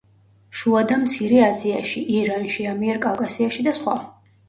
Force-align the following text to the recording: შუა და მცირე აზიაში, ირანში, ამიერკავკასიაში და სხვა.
შუა 0.61 0.81
და 0.91 0.97
მცირე 1.01 1.37
აზიაში, 1.49 2.03
ირანში, 2.17 2.69
ამიერკავკასიაში 2.75 3.71
და 3.71 3.81
სხვა. 3.83 4.01